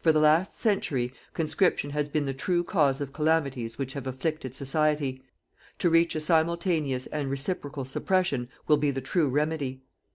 "For 0.00 0.10
the 0.10 0.20
last 0.20 0.54
century, 0.58 1.12
conscription 1.34 1.90
has 1.90 2.08
been 2.08 2.24
the 2.24 2.32
true 2.32 2.64
cause 2.64 2.98
of 2.98 3.12
calamities 3.12 3.76
which 3.76 3.92
have 3.92 4.06
afflicted 4.06 4.54
society: 4.54 5.22
to 5.78 5.90
reach 5.90 6.14
a 6.14 6.20
simultaneous 6.20 7.06
and 7.08 7.28
reciprocal 7.30 7.84
suppression 7.84 8.48
will 8.68 8.78
be 8.78 8.90
the 8.90 9.02
true 9.02 9.28
remedy. 9.28 9.82